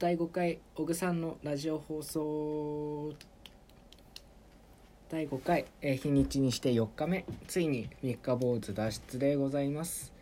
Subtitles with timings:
[0.00, 3.12] 第5回小グさんのラジオ放送
[5.10, 10.14] 第5回、え日にちにして4日目ついに三日坊主脱出でございます。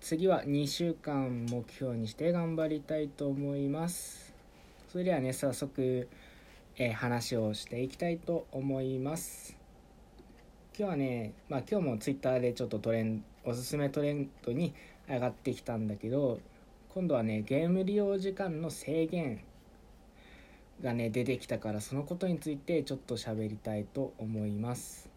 [0.00, 4.32] 次は2週間目標にして頑張りたいと思います。
[4.92, 6.08] それではね早速、
[6.76, 9.56] え話をしていきたいと思います。
[10.78, 14.72] 今日はねまあ今日もツイッターでちょっとトレンおすすめトレンドに
[15.08, 16.38] 上がってきたんだけど
[16.96, 19.40] 今度はねゲーム利用時間の制限
[20.82, 25.10] がね出てきたからそのことについてちょっと喋りたいと思います。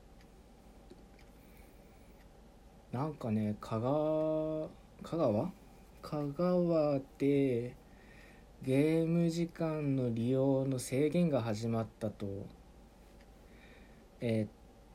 [2.92, 4.68] なんかね香川
[5.04, 5.52] 香川？
[6.02, 7.74] 香川で
[8.62, 12.28] ゲーム時間の利用の制限が始まったと。
[14.20, 14.50] えーっ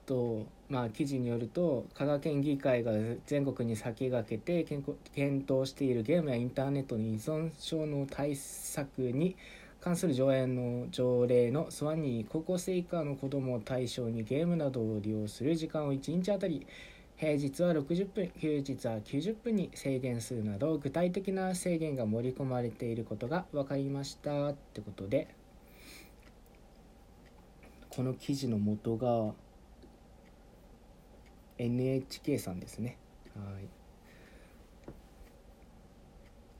[0.06, 2.92] とまあ記事によると香川県議会が
[3.26, 9.36] 全国に先駆けて検討しているゲームやインターネットの依存症の対策に
[9.80, 16.66] 関する条例の条例の素案に高校生以下の子どもを対象にゲームなどを利用する時間を1日あたり
[17.16, 25.28] 平日は60分休日は90分に制限するなど具体的な制限が盛り込まれていることが分かりましたってことで
[27.90, 29.32] この記事の元が
[31.58, 32.98] NHK さんですね。
[33.34, 33.68] はい。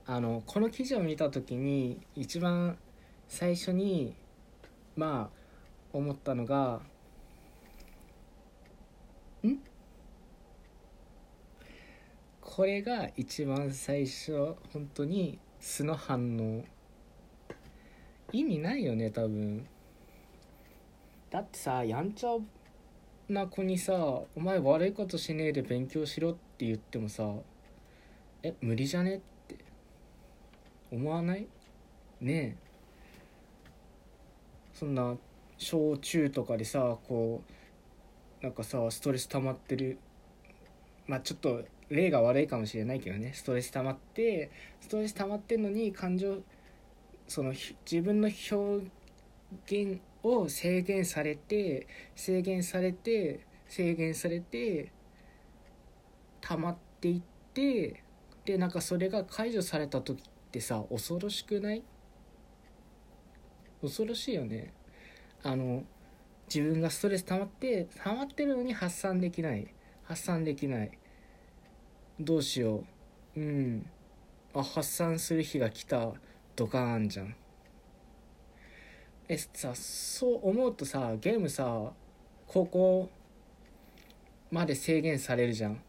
[0.06, 2.76] あのこの記事を見た時に一番
[3.26, 4.14] 最初に
[4.96, 5.38] まあ
[5.92, 6.80] 思ったのが
[9.42, 9.58] ん？
[12.40, 16.64] これが一番最初本当に素の反応。
[18.32, 19.66] 意味ないよね多分。
[21.30, 22.36] だってさやんちゃ
[23.28, 23.94] な子にさ
[24.36, 27.34] 「お前悪いことしねえで勉強しろ」って言ってもさ
[28.42, 29.56] 「え無理じゃね?」って。
[30.90, 31.46] 思わない？
[32.20, 32.64] ねえ。
[34.74, 35.16] そんな
[35.56, 37.42] 小中とかでさこ
[38.40, 39.98] うなんかさストレス溜まってる。
[41.06, 43.32] まあちょっと例が悪いかもしれないけどね。
[43.32, 44.50] ストレス溜まって
[44.80, 46.42] ストレス溜まってんのに感情
[47.26, 48.86] その自分の表
[49.66, 51.86] 現を制限されて
[52.16, 54.90] 制限されて制限されて
[56.40, 58.02] 溜まっていって
[58.44, 61.82] でなんかそれが解除された時ってさ恐ろしくない？
[63.80, 64.72] 恐ろしいよね。
[65.42, 65.84] あの
[66.52, 69.72] 自分がストレス溜まって溜まってるのに発散できない。
[70.04, 70.90] 発散できない。
[72.20, 72.84] どうしよ
[73.36, 73.40] う。
[73.40, 73.86] うん。
[74.54, 76.12] あ発散する日が来た。
[76.56, 77.34] ドカーンじゃん。
[79.28, 81.92] えさそう思うとさゲームさ
[82.46, 83.10] 高校
[84.50, 85.80] まで制限されるじゃん。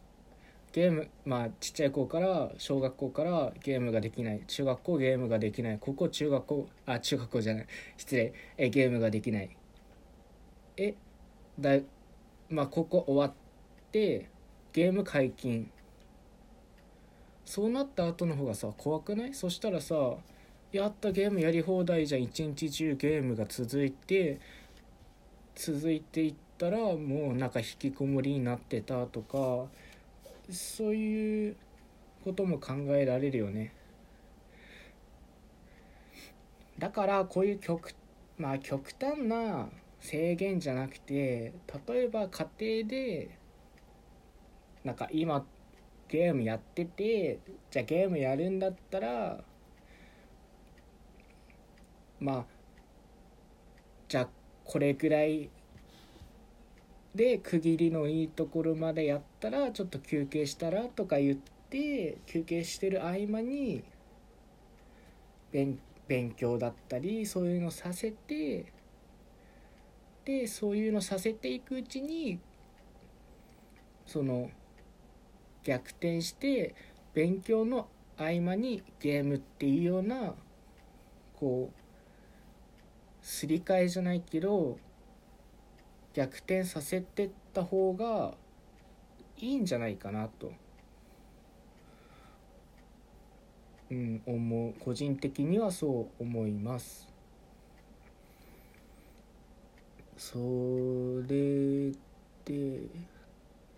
[0.72, 4.42] ゲームまあちっちゃい子から小学校からゲームができない。
[4.46, 5.78] 中学校ゲームができない。
[5.80, 7.66] 高校中学校あ中学校じゃない。
[7.96, 8.32] 失礼。
[8.58, 9.56] えゲームができない。
[10.76, 10.94] え
[11.58, 11.84] だい
[12.50, 13.32] まあ高校終わっ
[13.92, 14.28] て
[14.72, 15.70] ゲーム解禁。
[17.44, 19.34] そうなった後の方がさ怖くない？
[19.34, 19.94] そしたらさ
[20.76, 22.22] やったゲームやり放題じゃん。
[22.22, 24.40] 一日中ゲームが続いて
[25.54, 29.66] 続いていったらもうなんか引きこもりになってたとか
[30.50, 31.56] そういう
[32.24, 33.72] ことも考えられるよね。
[36.78, 37.94] だからこういう極
[38.36, 39.68] まあ極端な
[40.00, 41.52] 制限じゃなくて
[41.88, 42.46] 例えば家
[42.82, 43.38] 庭で
[44.84, 45.44] なんか今
[46.08, 47.38] ゲームやってて
[47.70, 49.42] じゃあゲームやるんだったら
[52.20, 52.44] まあ
[54.08, 54.28] じゃあ
[54.64, 55.50] これぐらい
[57.14, 61.36] で区切りのいいところまでやったらちょっと休憩したらとか言っ
[61.70, 63.82] て休憩してる合間に
[65.50, 68.72] 勉勉強だったりそういうのさせて
[70.24, 72.38] でそういうのさせていくうちに
[74.06, 74.50] その
[75.64, 76.74] 逆転して
[77.12, 80.34] 勉強の合間にゲームっていうような
[81.34, 81.85] こう
[83.26, 84.78] すり替えじゃないけど
[86.14, 88.34] 逆転させてった方が
[89.36, 90.52] いいんじゃないかなと、
[93.90, 94.74] うん、思う。
[94.78, 97.12] 個人的にはそう思います。
[100.16, 101.94] それでっ
[102.44, 102.52] て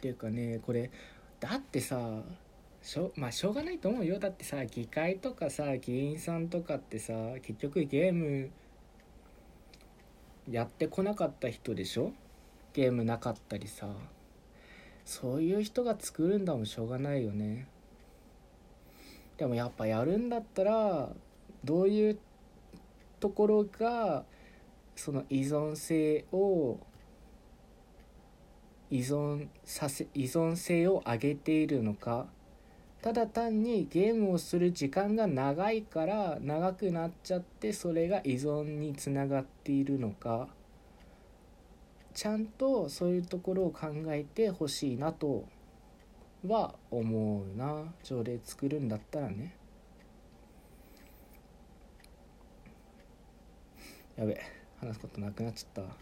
[0.09, 0.91] いうかねこれ
[1.41, 2.21] だってさ
[2.83, 4.19] しょまあしょうがないと思うよ。
[4.19, 8.51] だってさ議会とかさ議員さんとかってさ結局ゲーム
[10.51, 12.13] やってこなかった人でしょ？
[12.73, 13.89] ゲームなかったりさ。
[15.05, 17.67] そういう人が作るんだもんしょうがないよね。
[19.37, 21.09] でもやっぱやるんだったら
[21.65, 22.19] どういう
[23.21, 24.25] ところが
[24.97, 26.79] その依存性を
[28.91, 32.27] 依存させ依存性を上げているのか
[33.03, 40.49] ただ単にゲームをする時間が長いから長くなっちゃってそれが依存につながっているのか
[42.19, 45.45] ちゃんとそういうところを考えてほしいなと
[46.47, 47.85] は思うな。
[48.03, 49.55] 条例作るんだったらね。
[54.17, 54.41] やべ
[54.81, 55.97] 話すことなくなっちゃった。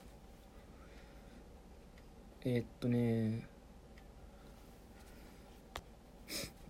[2.46, 3.46] えー、っとね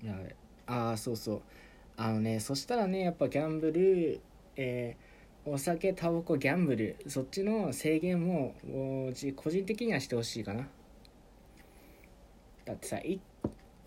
[0.06, 0.34] やべ。
[0.66, 1.42] ああそうそう。
[1.96, 4.20] あのねそしたらねやっぱギャンブル
[4.56, 8.54] えー、お酒タバコギャンブルそっちの制限も
[9.36, 10.66] 個人的にはしてほしいかな。
[12.64, 12.98] だってさ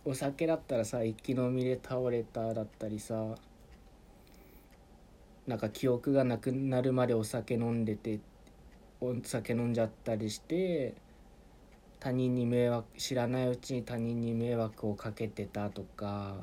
[0.05, 3.35] お酒だったらさ一気飲みで倒れただったりさ
[5.45, 8.19] なんか記憶がなくなるまでお酒飲んでて
[9.01, 10.93] お酒飲んじゃったりして
[11.99, 16.35] 他人に迷惑知らないうちに他人に迷惑をかけてたとか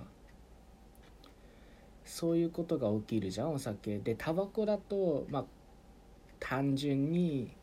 [2.05, 3.99] そういうことが起きるじゃんお酒。
[3.99, 5.44] でタバコだとまあ
[6.38, 7.56] 単純に、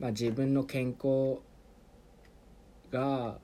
[0.00, 1.40] まあ、自分の健康
[2.90, 3.38] が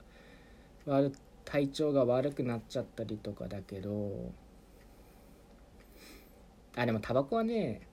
[0.86, 1.12] 悪
[1.44, 4.32] 体調が悪くなっちゃったりとかだけど。
[6.76, 7.87] あでもタバコはね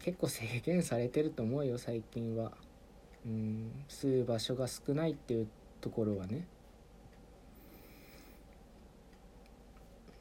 [0.00, 2.52] 結構制限されてると思うよ最近は。
[3.26, 5.48] うん吸う場所が少ないっていう
[5.82, 6.46] ところはね。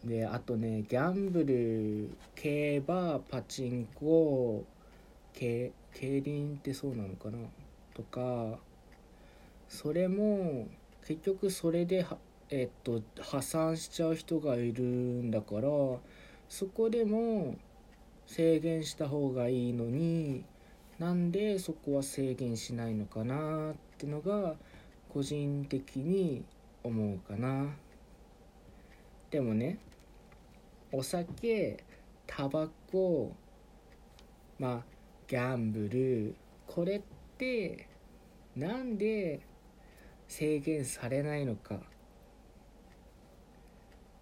[0.03, 4.65] であとねギャンブル競馬パチンコ
[5.33, 5.71] 競
[6.01, 7.37] 輪ってそうなのかな？
[7.93, 8.59] とか
[9.67, 10.67] それも
[11.05, 12.05] 結局それで
[12.49, 15.61] えっと破産しちゃう人がいるんだから
[16.49, 17.55] そこでも
[18.29, 20.43] 制限した方がいいのに
[20.99, 24.55] なんでそこは制限しないのかなってのが
[25.11, 26.45] 個人的に
[26.83, 27.65] 思うかな。
[29.31, 29.79] でもね
[30.91, 31.83] お酒
[32.27, 33.35] タバコ
[34.59, 34.83] まあ
[35.27, 36.35] ギャンブル
[36.67, 37.01] これっ
[37.39, 37.87] て
[38.55, 39.39] なんで
[40.27, 41.79] 制限されないのか。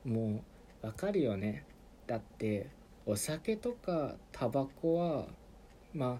[0.06, 0.42] も
[0.81, 1.65] うわかるよね。
[2.06, 2.77] だって
[3.09, 5.25] お酒とかタバコは
[5.94, 6.18] まあ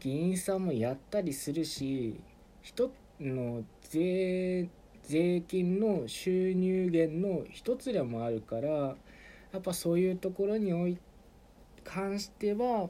[0.00, 2.18] 議員さんもやったりするし
[2.62, 2.90] 一
[3.20, 4.70] の税
[5.02, 8.96] 税金の収入源の一つでもあるからや
[9.58, 10.96] っぱそういうところにおい
[11.84, 12.88] 関しては、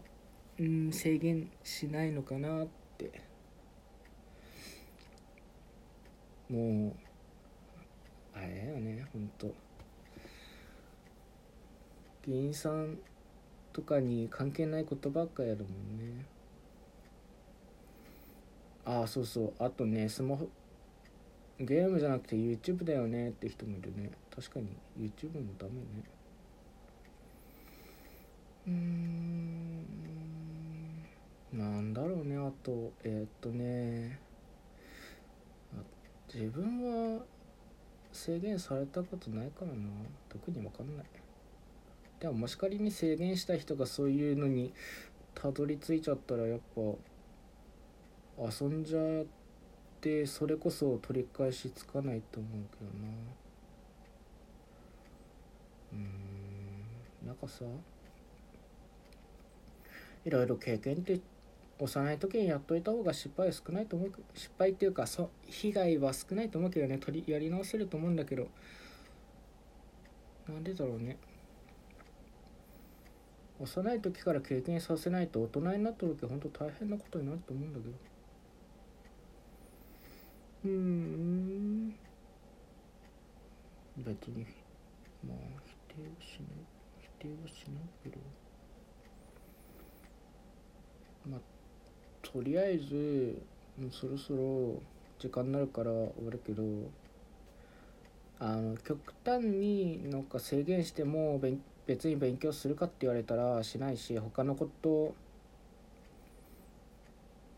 [0.61, 3.11] うん、制限しないのかなって
[6.49, 6.93] もう
[8.35, 9.53] あれだよねほんと。
[12.25, 12.99] 議員さん
[13.73, 16.25] とかに関係ないことばっかやるもんね。
[18.85, 19.53] ああそうそう。
[19.59, 20.49] あとねスマホ
[21.59, 24.11] ゲームじゃなくて YouTube だよねって人もいるね。
[24.35, 24.69] 確かに。
[24.99, 25.87] YouTube もダメね。
[28.67, 29.87] うん。
[31.53, 32.93] なんだろうねあと。
[33.05, 34.19] えー、っとね。
[36.33, 37.23] 自分は
[38.11, 39.75] 制限されたことないからな。
[40.29, 41.07] 特に分かんない。
[42.23, 44.73] でももし仮に制限した人がそういうのに
[45.35, 46.81] たどり着いちゃったらやっぱ
[48.39, 49.25] 遊んじゃっ
[50.01, 53.09] てそれこそ取り返しつかないと思うけどな。
[55.95, 57.65] うんなんかさ
[60.25, 61.21] いろいろ経験って
[61.81, 66.99] 幼い時にやっといた方が失敗は少ないと思う失敗っていうかそ被害は少ないと思うけどね。
[66.99, 68.47] 取りやり直せると思うんだけど。
[70.49, 71.19] なんでだろうね。
[73.63, 77.95] 幼い時から経験させないと大人になった時は本当大変なことになると思うんだけど。
[80.65, 81.95] うん。
[83.99, 84.47] 別に
[85.25, 86.65] まあ否定はしない
[87.01, 88.17] 否定はしないけど。
[91.31, 91.41] まあ
[92.21, 93.41] とりあえず
[93.79, 94.83] もうそろそろ
[95.21, 96.63] 時間になるから終わるけど。
[98.45, 105.15] あの極端になんか制限しても勉別に勉強するかって言われたらしないし他のこと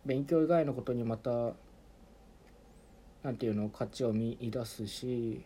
[0.05, 1.53] 勉強以外のことにまた
[3.23, 5.43] 何て言うの価値を見出すし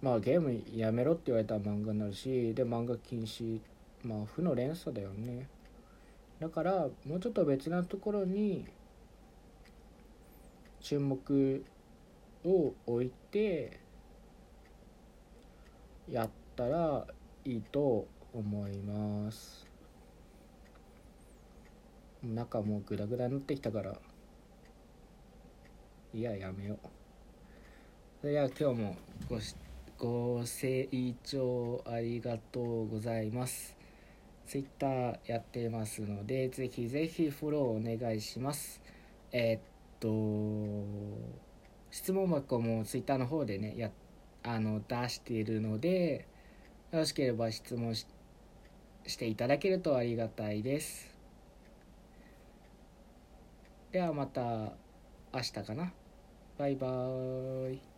[0.00, 3.60] まあゲームやめろって言われたら漫画になるしで漫画禁止
[4.02, 5.48] まあ負の連鎖だよね。
[6.40, 8.66] だからもうちょっと別なところに
[10.80, 11.64] 注目
[12.44, 13.78] を置いて
[16.08, 17.06] やったら
[17.44, 19.66] いいと思います。
[22.22, 23.98] 中もうグラグラになってきたから。
[26.14, 26.78] いややめよう。
[28.20, 28.96] それでは今日も
[29.28, 29.56] ごし
[29.98, 33.76] ご清聴ありがとうございます。
[34.46, 38.80] ツイッターやってますのでぜひぜひフォローお願いします。
[39.30, 39.60] えー、っ
[39.98, 40.08] と
[41.90, 44.01] 質問箱もツイッターの方でねやって
[44.44, 46.26] あの出しているので
[46.90, 48.06] よろしければ質問し
[49.16, 51.10] ていただけるとありがたいです。
[53.92, 54.40] ではまた
[55.34, 55.92] 明日かな。
[56.58, 57.91] バイバーイ。